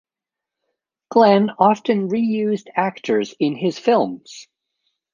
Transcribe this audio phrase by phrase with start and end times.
[1.11, 4.47] Glen often re-used actors in his films.